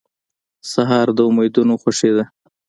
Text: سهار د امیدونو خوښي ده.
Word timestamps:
سهار 0.71 1.07
د 1.17 1.19
امیدونو 1.29 1.73
خوښي 1.81 2.11
ده. 2.17 2.23